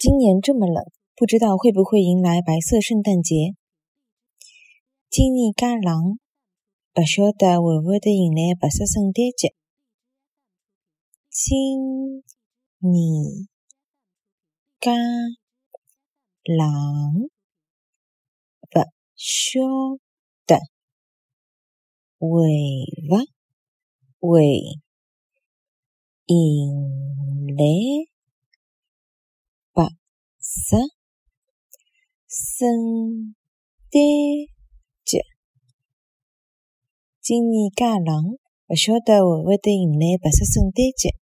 [0.00, 3.54] 今年这么冷，不知道会不会迎来白色圣诞节。
[5.10, 6.18] 今年介冷，
[6.94, 9.54] 不晓得会不会迎来白色圣诞节。
[11.28, 12.22] 今
[12.78, 13.46] 年
[14.80, 14.90] 介
[16.44, 17.28] 冷，
[18.70, 18.80] 不
[19.14, 19.60] 晓
[20.46, 20.56] 得
[22.18, 22.48] 会
[24.18, 24.46] 不会
[26.24, 28.09] 迎来。
[30.52, 30.74] 十
[32.26, 33.36] 圣
[33.88, 34.02] 诞
[35.04, 35.20] 节，
[37.22, 38.36] 今年介冷，
[38.66, 41.19] 勿晓得会勿会得迎来白色圣诞节。